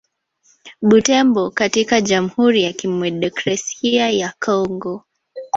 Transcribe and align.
Butembo 0.81 1.51
katika 1.51 2.01
Jamhuri 2.01 2.63
ya 2.63 2.73
Kidemokrasia 2.73 4.09
ya 4.11 4.33
Kongo 4.39 5.05